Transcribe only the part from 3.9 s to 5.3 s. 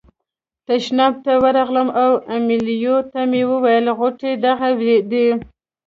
غوټې دغه دي.